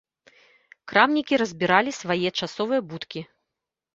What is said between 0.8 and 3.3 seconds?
Крамнікі разбіралі свае часовыя будкі.